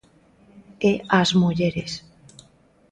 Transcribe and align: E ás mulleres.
E 0.89 0.91
ás 1.19 1.29
mulleres. 1.41 1.91